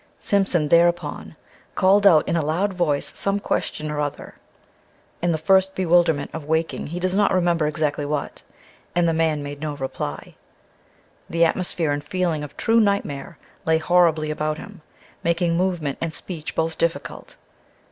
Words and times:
Simpson 0.17 0.69
thereupon 0.69 1.35
called 1.75 2.07
out 2.07 2.27
in 2.27 2.35
a 2.35 2.41
loud 2.41 2.73
voice 2.73 3.15
some 3.15 3.39
question 3.39 3.91
or 3.91 3.99
other 4.01 4.33
in 5.21 5.31
the 5.31 5.37
first 5.37 5.75
bewilderment 5.75 6.31
of 6.33 6.45
waking 6.45 6.87
he 6.87 6.99
does 6.99 7.13
not 7.13 7.31
remember 7.31 7.67
exactly 7.67 8.03
what 8.03 8.41
and 8.95 9.07
the 9.07 9.13
man 9.13 9.43
made 9.43 9.59
no 9.61 9.75
reply. 9.75 10.33
The 11.29 11.45
atmosphere 11.45 11.91
and 11.91 12.03
feeling 12.03 12.43
of 12.43 12.57
true 12.57 12.79
nightmare 12.79 13.37
lay 13.63 13.77
horribly 13.77 14.31
about 14.31 14.57
him, 14.57 14.81
making 15.23 15.55
movement 15.55 15.99
and 16.01 16.11
speech 16.11 16.55
both 16.55 16.79
difficult. 16.79 17.37